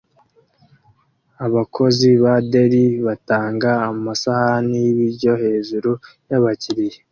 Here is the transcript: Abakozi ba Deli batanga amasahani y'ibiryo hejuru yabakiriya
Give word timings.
Abakozi 1.45 2.09
ba 2.23 2.33
Deli 2.51 2.85
batanga 3.05 3.71
amasahani 3.89 4.75
y'ibiryo 4.85 5.33
hejuru 5.43 5.91
yabakiriya 6.29 6.99